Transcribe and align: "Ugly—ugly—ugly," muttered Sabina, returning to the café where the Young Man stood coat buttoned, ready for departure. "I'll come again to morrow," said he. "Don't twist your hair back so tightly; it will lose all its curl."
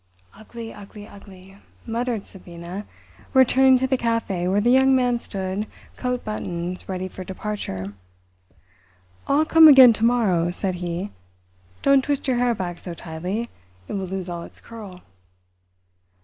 "Ugly—ugly—ugly," 0.33 1.59
muttered 1.85 2.25
Sabina, 2.25 2.87
returning 3.35 3.77
to 3.77 3.85
the 3.85 3.99
café 3.99 4.49
where 4.49 4.59
the 4.59 4.71
Young 4.71 4.95
Man 4.95 5.19
stood 5.19 5.67
coat 5.95 6.25
buttoned, 6.25 6.83
ready 6.87 7.07
for 7.07 7.23
departure. 7.23 7.93
"I'll 9.27 9.45
come 9.45 9.67
again 9.67 9.93
to 9.93 10.03
morrow," 10.03 10.49
said 10.49 10.73
he. 10.81 11.11
"Don't 11.83 12.01
twist 12.01 12.27
your 12.27 12.37
hair 12.37 12.55
back 12.55 12.79
so 12.79 12.95
tightly; 12.95 13.51
it 13.87 13.93
will 13.93 14.07
lose 14.07 14.27
all 14.27 14.41
its 14.41 14.59
curl." 14.59 15.03